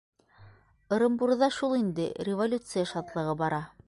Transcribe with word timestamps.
—Ырымбурҙа 0.95 1.49
шул 1.57 1.75
инде, 1.81 2.07
революция 2.31 2.87
шатлығы 2.93 3.37
бара. 3.43 3.65